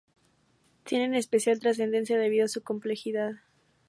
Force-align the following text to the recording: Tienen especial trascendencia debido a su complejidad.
Tienen 0.83 1.13
especial 1.13 1.59
trascendencia 1.59 2.17
debido 2.17 2.45
a 2.45 2.47
su 2.47 2.63
complejidad. 2.63 3.33